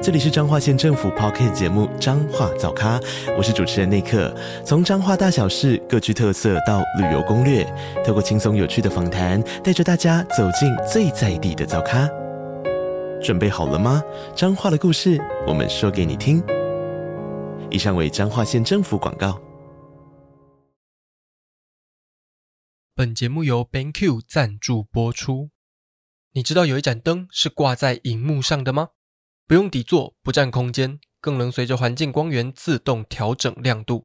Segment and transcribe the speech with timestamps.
[0.00, 3.00] 这里是彰化县政府 Podcast 节目《彰化早咖》，
[3.36, 4.32] 我是主持人内克。
[4.64, 7.64] 从彰化大小事各具特色到旅游攻略，
[8.06, 12.08] 透过轻松有趣的访谈，带着大家走进最在地的早咖。
[13.20, 14.00] 准备好了吗？
[14.36, 16.40] 彰化的故事，我们说给你听。
[17.68, 19.40] 以上为彰化县政府广告。
[22.94, 25.50] 本节目由 BenQ 赞助播出。
[26.34, 28.90] 你知道有一盏灯是挂在荧幕上的吗？
[29.48, 34.04] 不用底座，不占空间，更能随着环境光源自动调整亮度，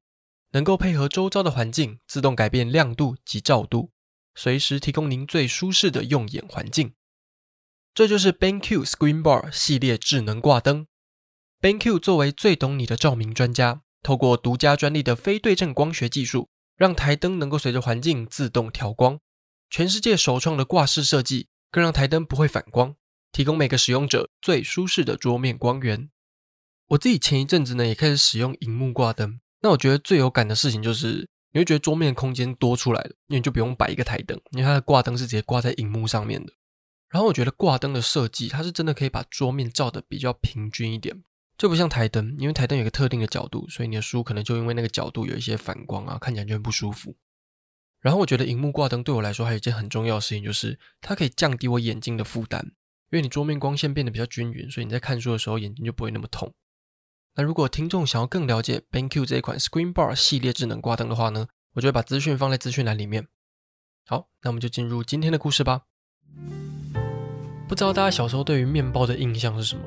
[0.54, 3.92] 能够配合周遭的环境自动改变亮度及照度，
[4.36, 6.94] 随时提供您最舒适的用眼环境。
[7.94, 10.88] 这就是 BenQ Screen Bar 系列智能挂灯。
[11.60, 16.48] BenQ 作为最懂你的照明专家，透过独家专利的非对称光学技术，
[16.78, 19.20] 让台灯能够随着环境自动调光。
[19.70, 22.96] 全世界首创的挂式设计，更让台灯不会反光。
[23.34, 26.10] 提供每个使用者最舒适的桌面光源。
[26.90, 36.54] 我自己前一阵子呢也开始使用荧幕挂灯，那我觉得最有感的事情就是，你会觉得桌面空间多出来了，因为你就不用摆一个台灯，因为它的挂灯是直接挂在荧幕上面的。
[37.10, 41.24] 然后我觉得挂灯的设计，它是真的可以把桌面照得比较平均一点，
[41.58, 47.16] 就不像台灯，因为台灯有一个特定的角度，所以你的书可能就因为那个角度有一些反光啊，看起来就很不舒服。
[48.02, 52.74] 然后我觉得荧幕挂灯对我来说还有一件很重要的事情，就是它可以降低我眼睛的负担。
[53.14, 56.52] 因为你桌面光线变得比较均匀，所以你在看书的时候眼睛就不会那么痛。
[57.36, 63.28] 那如果听众想要更了解 BenQ 这一款 Screen Bar 系列智能挂灯的话呢，我就会把资讯放在资讯栏里面。
[64.08, 65.84] 好，那我们就进入今天的故事吧。
[67.68, 69.84] 不知道大家小时候对于面包的印象是什么？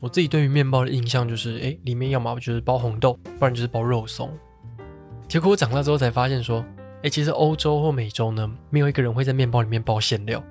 [0.00, 4.36] 我自己对于面包的印象就是，诶，里面要么就是包红豆，不然就是包肉松。
[5.28, 6.66] 结果我长大之后才发现说，
[7.02, 10.42] 诶，其实欧洲或美洲呢，没有一个人会在面包里面包馅料。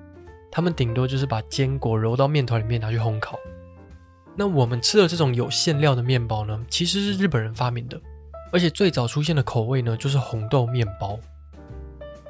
[0.54, 3.36] 他们顶多就是把坚果揉到面团里面拿去烘烤。
[4.36, 8.00] 那我们吃的这种有馅料的面包呢，其实是日本人发明的，
[8.52, 11.18] 而且最早出现的口味呢，就是红豆面包。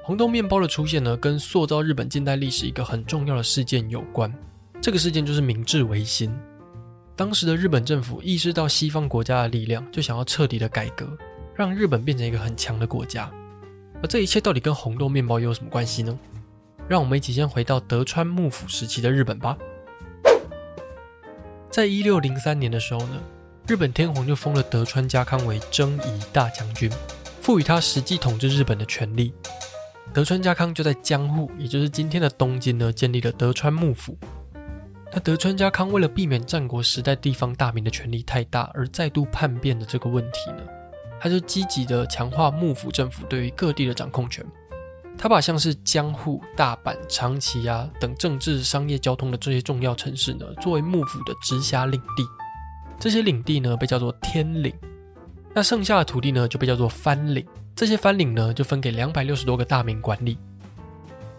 [0.02, 4.32] 红豆面包的出现呢，跟塑造日本近代历史一个很重要的事件有关。
[4.80, 6.34] 这个事件就是明治维新。
[7.14, 11.06] 当时的日本政府意识到西方国家的力量，就想要彻底的改革，
[11.54, 13.30] 让日本变成一个很强的国家。
[14.02, 16.18] 而这一切到底跟红豆面包又有什么关系呢？
[16.88, 19.56] 让我们一起先回到德川幕府时期的日本吧。
[21.70, 23.20] 在一六零三年的时候呢，
[23.66, 26.90] 日本天皇就封了德川家康为征夷大将军，
[27.40, 29.34] 赋予他实际统治日本的权利。
[30.12, 34.16] 德川家康就在江户，也就是今天的东京呢，建立了德川幕府。
[35.12, 40.58] 那德川家康为了避免战国时代地方大名的权力太大而再度叛变的这个问题呢，
[41.18, 44.44] 他就积极的强化幕府政府对于各地的掌控权。
[45.16, 52.26] 他把像是江户、大阪、长崎啊等政治、商业、交通的这些重要城市呢，作为幕府的直辖领地。
[52.98, 54.72] 这些领地呢，被叫做天领。
[55.54, 57.46] 那剩下的土地呢，就被叫做藩领。
[57.74, 60.36] 这些藩领呢，就分给两百六十多个大名管理。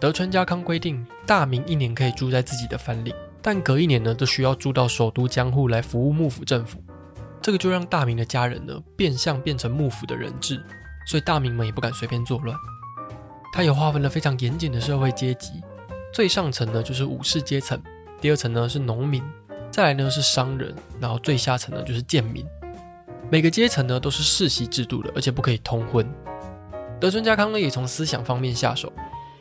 [0.00, 6.82] 德川家康规定，大名一年可以住在自己的藩领，但隔一年呢，都需要住到首都江户来服务幕府政府。
[7.40, 10.62] 这个就让大名的家人呢，变相变成幕府的人质，
[11.06, 12.56] 所以大名们也不敢随便作乱。
[13.56, 15.62] 它也划分了非常严谨的社会阶级，
[16.12, 17.82] 最上层呢就是武士阶层，
[18.20, 19.22] 第二层呢是农民，
[19.70, 22.44] 再来呢是商人，然后最下层呢就是贱民。
[23.30, 26.06] 每个阶层呢都是世袭制度的，而且不可以通婚。
[27.00, 28.92] 德川家康呢也从思想方面下手，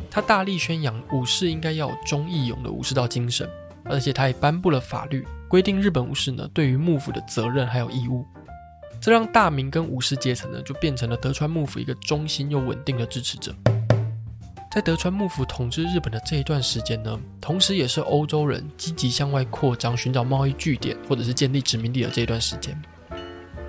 [0.09, 3.45] 他大力宣扬武士应该要有忠义勇的武士道精神，
[3.83, 8.25] 而且他也颁布了法律，规定日本武士呢对于幕府的责任还有义务。
[9.01, 13.53] 这让大名跟武士阶层呢就变成了德川幕府一个忠心又稳定的支持者。
[14.75, 22.77] 在德川幕府统治日本的这一段时间呢，同时也是欧洲人积极向外扩张、寻找贸易据点或者是建立殖民地的这一段时间。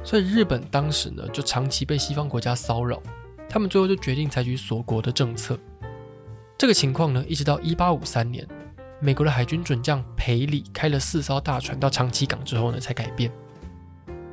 [0.03, 3.01] 所以日本当时呢，就长期被西方国家骚扰，
[3.49, 5.57] 他们最后就决定采取锁国的政策。
[6.59, 8.45] 这个情况呢，一直到一八五三年，
[8.99, 13.31] 美国的海军准将裴礼开了四艘大船到长崎港之后呢，才改变。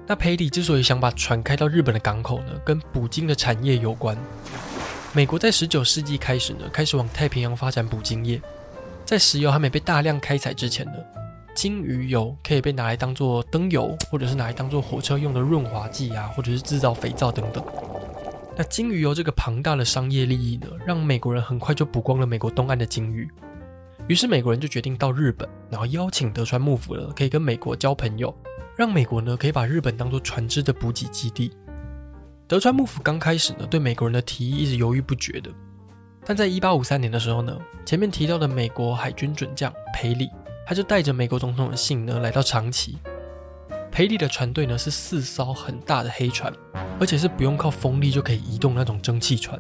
[0.08, 4.18] 那裴礼之所以想把船开到日本的港口呢，跟捕鲸的产业有关。
[5.16, 8.42] 美国在十九世纪开始呢，开始往太平洋发展捕鲸业。
[9.06, 10.94] 在石油还没被大量开采之前呢，
[11.54, 17.64] 鲸鱼油可以被拿来当做灯油，或者是拿来当做火车用的润滑剂啊，或者是制造肥皂等等。
[18.58, 23.30] 那鲸鱼油这个庞大的商业利益呢，让美国人很快就捕光了美国东岸的鲸鱼，
[24.08, 28.36] 于是美国人就决定到日本，然后邀请德川幕府呢可以跟美国交朋友，
[28.76, 31.52] 让美国呢可以把日本当做船只的补给基地。
[32.54, 35.50] 德川幕府刚开始呢对美国人的提议一直犹豫不决的，
[36.24, 40.30] 但在一八五三年的时候呢，前面提到的美国海军准将裴礼，
[40.64, 43.00] 他就带着美国总统的信呢来到长崎。
[43.92, 46.54] 裴礼的船队呢是四艘很大的黑船，
[47.00, 49.60] 而且是不用靠风力就可以移动那种蒸汽船。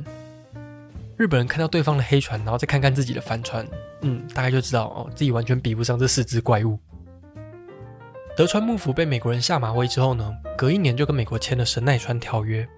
[1.17, 3.65] 日本人看到对方的黑船，然后再看看自己的帆船，
[4.01, 6.77] 嗯，大概就知道哦，自己完全比不上这四只怪物。
[8.37, 12.69] 德川幕府被美国人下马威之后呢，隔一年就跟美国签了神奈川条约。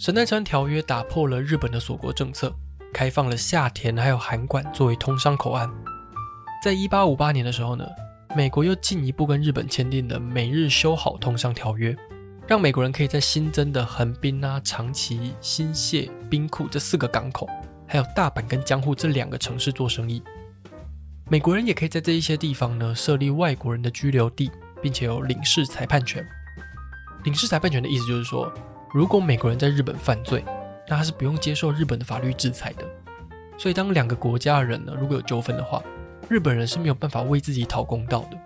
[0.00, 2.54] 神奈川条约打破了日本的锁国政策，
[2.94, 5.68] 开放了下田还有函馆作为通商口岸。
[6.62, 7.84] 在一八五八年的时候呢，
[8.36, 11.96] 美国又进一步跟日本签订了美日修好通商条约。
[12.46, 17.48] 让美国人可以在新增的横滨啊、长崎、新泻、兵库这四个港口，
[17.84, 20.22] 还有大阪跟江户这两个城市做生意。
[21.28, 24.48] 美国人也可以在这一些地方呢设立外国人的居留地，
[24.80, 26.24] 并且有领事裁判权。
[27.24, 28.50] 领事裁判权的意思就是说，
[28.92, 30.44] 如果美国人在日本犯罪，
[30.88, 32.84] 那他是不用接受日本的法律制裁的。
[33.58, 35.82] 所以，当两个国家的人呢如果有纠纷的话，
[36.28, 38.38] 日本人是没有办法为自己讨公道的。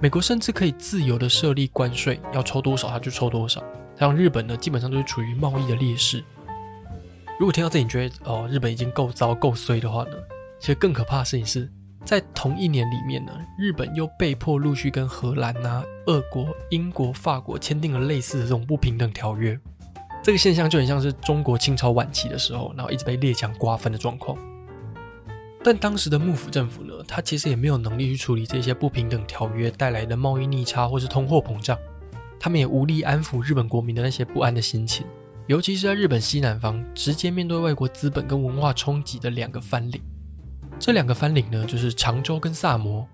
[0.00, 3.62] 美国甚至可以自由的设立关税，要抽多少他就抽多少，
[3.96, 6.24] 让日本呢基本上就是处于贸易的劣势。
[7.38, 10.10] 如果听到这里你觉得哦，日本已经够糟够衰的话呢，
[10.58, 11.70] 其实更可怕的事情是
[12.04, 19.58] 在同一年里面呢，日本又被迫陆续跟荷兰啊、俄国、英国、法国签订了类似的这种不平等条约。
[20.22, 24.36] 这个现象就很像是中国清朝晚期的时候，然后一直被列强瓜分的状况。
[25.62, 31.78] 但当时的幕府政府呢，他其实也没有能力去处理这些不平等条约带来的贸易逆差或是通货膨胀，
[32.38, 35.06] 他们也无力安抚日本国民的那些不安的心情，
[35.46, 40.00] 尤其是在日本西南方直接面对外国资本跟文化冲击的两个藩领，
[40.80, 43.06] 这两个藩领呢，就是长州跟萨摩。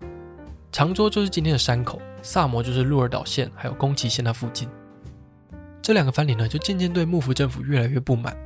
[0.71, 4.69] 长州就是今天的山口，萨摩就是鹿儿岛县还有宫崎县那附近。
[5.83, 8.37] 这两个藩领呢，就渐渐对幕府政府越来越不满。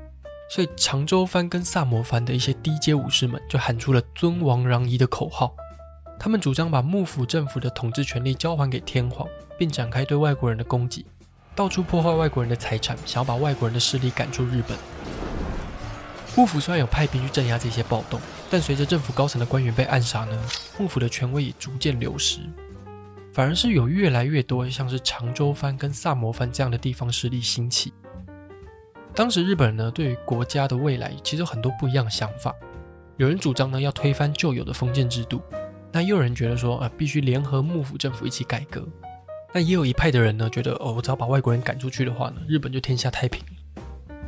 [0.48, 5.54] 所以长州藩跟萨摩藩的一些低阶武士们就喊出了“尊王攘夷”的口号，
[6.18, 9.28] 他们主张把幕府政府的统治权力交还给天皇，
[9.58, 11.04] 并展开对外国人的攻击，
[11.54, 14.76] 到处破坏外国人的财产，想要把外国人的势力赶出日本。
[16.36, 20.42] 幕府虽然有派兵去镇压这些暴动，但随着政府高层的官员被暗杀呢，
[20.78, 22.40] 幕府的权威也逐渐流失，
[23.32, 27.92] 反而是有越来越多像是长州藩跟萨摩藩这样的地方势力兴起。
[29.12, 32.54] 当时日本人呢，对于国家的未来其实有很多不一样的想法。
[33.16, 35.42] 有人主张呢，要推翻旧有的封建制度，
[35.92, 38.86] 那又有人觉得说啊、呃，必须联合幕府政府一起改革。
[39.52, 43.42] 那也有一派的人呢，觉得哦，我只要把外国人赶出去的话呢，日本就天下太平。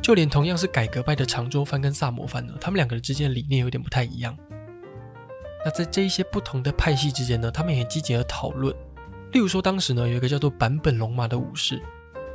[0.03, 4.37] 就连同样是改革派的长州藩跟萨摩藩呢，他们两个人之间的理念有点不太一样。
[5.63, 8.75] 那在这一些不同的派系之间呢，他们也积极的讨论。
[9.31, 11.81] 例如说，当时呢，有一个叫做坂本龙马的武士。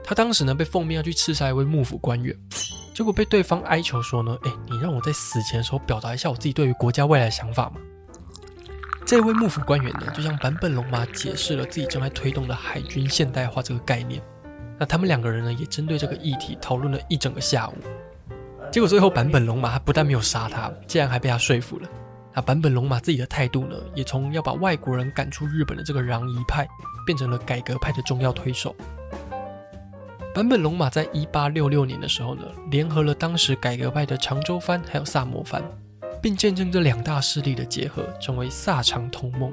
[0.02, 2.34] 他当时呢被奉命要去刺杀一位幕府官员，
[2.94, 7.76] 结果被对方哀求说呢：“哎，你让我在死前的时候表达一下我自己对于国家未来的想法嘛。”
[9.04, 14.22] 这位幕府官员呢就向坂本龙马解释了自己正在推动的海军现代化这个概念。
[14.78, 17.74] 那他们两个人呢也针对这个议题讨论了一整个下午。
[18.70, 21.88] 结果最后坂本龙马他不但没有杀他，竟然还被他说服了。
[22.34, 26.68] 那坂本龙马自己的态度呢也从要把外国人赶出日本的这个攘夷派，
[27.04, 28.74] 变成了改革派的重要推手。
[30.34, 35.60] 坂本龙马在一八六六年的时候呢，联合了当时改革派的长州藩还有萨摩藩，
[36.22, 39.52] 并见证这两大势力的结合，成为萨长同盟。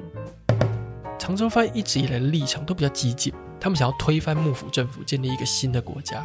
[1.18, 6.24] 长州藩一直以来的立场都比较激进，他们想要推翻幕府政府，建立一个新的国家。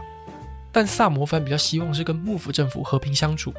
[0.72, 3.54] 但萨摩藩比较希望是跟幕府政府和平相处。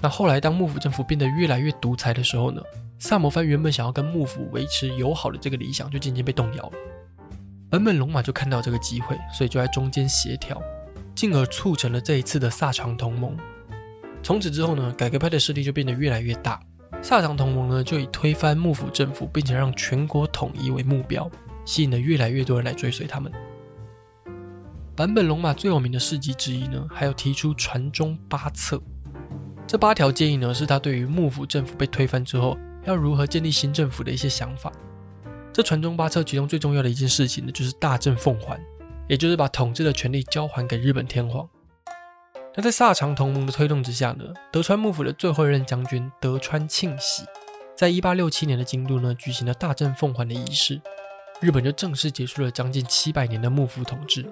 [0.00, 2.62] 那后来当幕府政府变得越来越独裁的时候呢，
[2.98, 6.72] 萨摩藩原本想要跟幕府维持友好的这个理想，就渐渐被动摇了。
[7.70, 10.60] 本本龙马就看到这个机会，所以就在中间协调，
[11.14, 13.36] 进而促成了这一次的萨长同盟。
[14.22, 16.60] 从此之后呢，改革派的势力就变得越来越大。
[17.02, 21.30] 萨长同盟呢，就以推翻幕府政府，并且让全国统一为目标，
[21.68, 23.30] 吸引了越来越多人来追随他们。
[24.96, 28.80] 坂本龙马最有名的事迹之一呢，还有提出船中八策。
[29.66, 34.72] 这八条建议呢，是他对于幕府政府被推翻之后，要如何建立新政府的一些想法。
[35.52, 38.58] 这船中八策其中最重要的一件事情呢，就是大政奉还，
[39.06, 41.46] 也就是把统治的权力交还给日本天皇。
[42.56, 47.24] 那在萨长同盟的推动之下呢，德川幕府的最后一任将军德川庆喜，
[47.76, 50.80] 在一八六七年的京都呢，举行了大政奉还的仪式，
[51.40, 54.26] 日本就正式结束了将近七百年的幕府统治。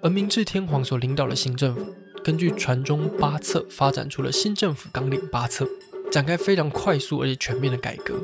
[0.00, 1.84] 而明治天皇所领导的新政府，
[2.22, 5.66] 根据传宗八策发展出了新政府纲领八策，
[6.12, 8.14] 展开非常快速而且全面的改革。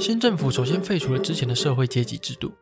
[0.00, 2.52] 新政府首先废除了之前的社会阶级制度，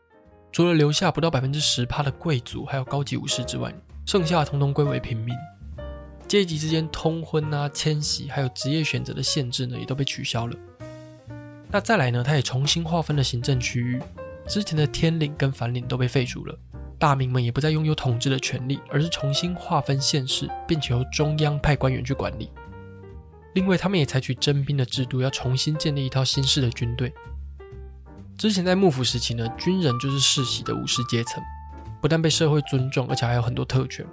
[0.52, 5.34] 除了留下不到百分之十趴的贵族还有高级武士之外，剩下的通通归为平民。
[6.28, 10.54] 阶级之间通婚啊、迁徙还有职业选择的限制呢，也都被取消了。
[11.74, 14.00] 那再来呢，他也重新划分了行政区域，
[14.46, 16.56] 之前的天领跟藩领都被废除了。
[17.00, 22.48] 大名们也不再拥有统治的权利，而是重新划分县市，并且由中央派官员去管理。
[23.54, 27.12] 另外，他们也采取征兵的制度，要重新建立一套新式的军队。
[28.38, 31.42] 之前在幕府时期呢，军人就是世袭的武士阶层，
[32.00, 34.06] 不但被社会尊重，而且还有很多特权。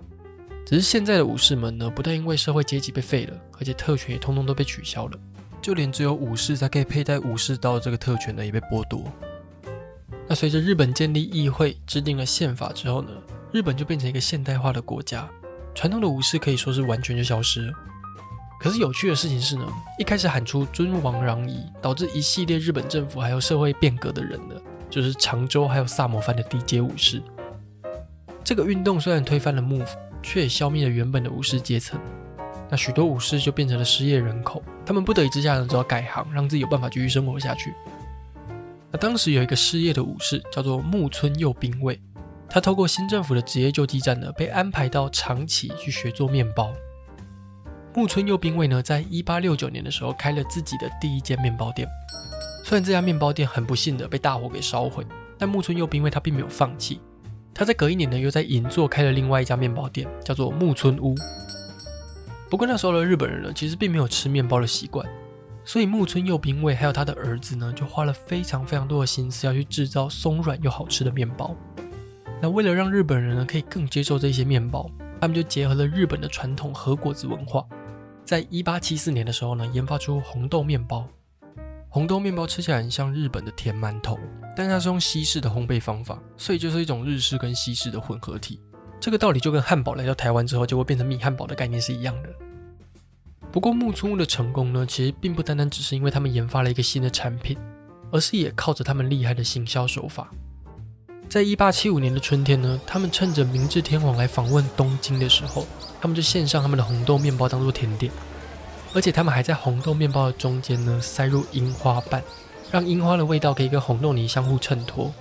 [0.65, 5.19] 只是现在的武士们呢，不但因为社会阶级被废了，而且特权也通通都被取消了，
[5.61, 9.03] 就连只有武士才可以佩戴武士刀这个特权呢，也被剥夺。
[10.27, 13.09] 那随着日本建立议会、制定了宪法之后呢，
[13.51, 15.29] 日本就变成一个现代化的国家，
[15.75, 17.73] 传统的武士可以说是完全就消失了。
[18.59, 19.67] 可是有趣的事情是呢，
[19.99, 24.55] 一开始喊出尊王攘夷，导致一系列日本政府还有社会变革的人呢，
[24.89, 27.21] 就是长州还有萨摩藩的低阶武士。
[28.43, 31.99] 这个运动虽然推翻了幕府，却也消灭了原本的武士阶层。
[32.71, 37.73] 那许多武士就变成了失业人口，他们不得已之下呢，只好改行，让自己有办法继续生活下去。
[38.89, 41.99] 那当时有一个失业的武士，叫做木村右兵卫，
[42.49, 46.71] 他透过新政府的职业救济站呢，被安排到长崎去学做面包。
[47.93, 51.85] 木村右兵卫呢，在一八六九年的时候开了自己的第一间面包店。
[52.63, 55.05] 虽然这家面包店很不幸的被大火给烧毁，
[55.37, 57.01] 但木村右兵卫他并没有放弃。
[57.53, 61.13] 他在隔一年呢，又在银座开了另外一家面包店，叫做木村屋。
[62.51, 65.07] 不过那时候的日本人呢，其实并没有吃面包的习惯。
[65.63, 71.55] 所以木村右兵卫还有他的儿子呢，就花了非常非常多的心思要去制造松软又好吃的面包。
[72.41, 74.91] 那为了让日本人呢可以更接受这些面包，
[75.21, 77.65] 他们就结合了日本的传统和果子文化，
[78.25, 81.07] 在一八七四年的时候呢，研发出红豆面包。
[81.87, 84.19] 红豆面包吃起来很像日本的甜馒头，
[84.57, 88.59] 但它是用西式的烘焙方法，所以就是一种日式跟西式的混合体。
[89.01, 92.29] 这个道理就跟汉堡来到台湾之后就会变成米汉堡的概念是一样的。
[93.51, 97.57] 不过木村屋的成功呢，其实并不单单只是因为他们研发了一个新的产品，
[98.11, 100.29] 而是也靠着他们厉害的行销手法。
[101.27, 105.65] 在一八七五年的春天呢，他们趁着明治天皇来访问东京的时候，
[105.99, 108.11] 他们就献上他们的红豆面包当做甜点，
[108.93, 112.21] 而且他们还在红豆面包的中间呢塞入樱花瓣，
[112.69, 115.11] 让樱花的味道可以跟红豆泥相互衬托。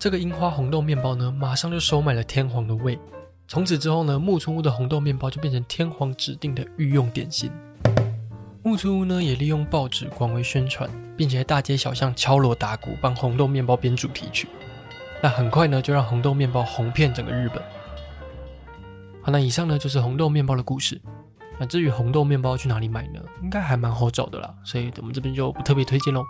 [0.00, 2.98] 这个樱花红豆面包呢，马上就收买了天皇的胃。
[3.46, 7.52] 从此之后呢，木村屋的红豆面包就变成天皇指定的御用点心。
[8.62, 10.88] 木村屋呢也利用报纸广为宣传，
[11.18, 14.48] 并且在大街小巷敲锣打鼓帮红豆面包编主题曲。
[15.22, 17.62] 那很快呢就让红豆面包红遍整个日本。
[19.20, 20.98] 好，那以上呢就是红豆面包的故事。
[21.58, 23.20] 那至于红豆面包去哪里买呢？
[23.42, 26.24] 应该还蛮好找的啦，所以我们这边就不特别推荐喽。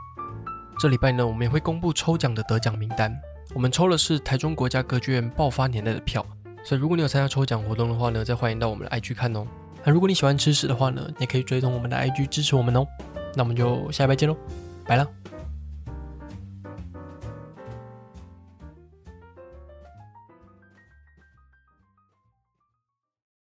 [0.81, 3.17] 这礼拜呢我们也会公布抽奖的得奖名单，
[3.53, 6.25] 我们抽的是台中国家歌剧院爆发年代的票。
[6.63, 9.47] 所以，如果你有参加抽奖活动的话呢，再欢迎到我们的 IG 看哦。
[9.85, 12.87] 那如果你喜欢吃屎的话呢，也可以追踪我们的 IG 支持我们哦。
[13.35, 14.37] 那我们就下礼拜见喽，
[14.87, 15.20] 拜了。